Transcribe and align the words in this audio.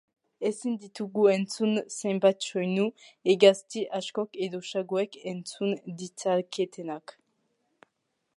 Ezin 0.49 0.77
ditugu 0.83 1.25
entzun 1.33 1.75
zenbait 1.95 2.47
soinu 2.47 2.87
hegazti 3.33 3.85
askok 4.01 4.41
edo 4.47 4.63
saguek 4.73 5.21
entzun 5.35 5.79
ditzaketenak. 6.03 7.17